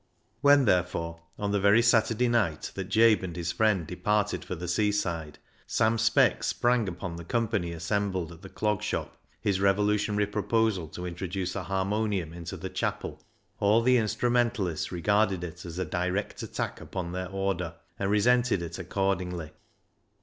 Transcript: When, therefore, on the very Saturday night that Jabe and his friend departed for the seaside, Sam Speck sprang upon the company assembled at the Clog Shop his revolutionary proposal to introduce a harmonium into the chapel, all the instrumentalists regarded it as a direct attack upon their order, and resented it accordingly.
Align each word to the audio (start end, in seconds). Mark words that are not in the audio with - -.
When, 0.41 0.65
therefore, 0.65 1.21
on 1.37 1.51
the 1.51 1.59
very 1.59 1.83
Saturday 1.83 2.27
night 2.27 2.71
that 2.73 2.89
Jabe 2.89 3.23
and 3.23 3.35
his 3.35 3.51
friend 3.51 3.85
departed 3.85 4.43
for 4.43 4.55
the 4.55 4.67
seaside, 4.67 5.37
Sam 5.67 5.99
Speck 5.99 6.43
sprang 6.43 6.87
upon 6.89 7.17
the 7.17 7.23
company 7.23 7.71
assembled 7.71 8.31
at 8.31 8.41
the 8.41 8.49
Clog 8.49 8.81
Shop 8.81 9.15
his 9.39 9.59
revolutionary 9.61 10.25
proposal 10.25 10.87
to 10.87 11.05
introduce 11.05 11.55
a 11.55 11.65
harmonium 11.65 12.33
into 12.33 12.57
the 12.57 12.67
chapel, 12.67 13.21
all 13.59 13.83
the 13.83 13.97
instrumentalists 13.97 14.91
regarded 14.91 15.43
it 15.43 15.63
as 15.67 15.77
a 15.77 15.85
direct 15.85 16.41
attack 16.41 16.81
upon 16.81 17.11
their 17.11 17.29
order, 17.29 17.75
and 17.99 18.09
resented 18.09 18.63
it 18.63 18.79
accordingly. 18.79 19.51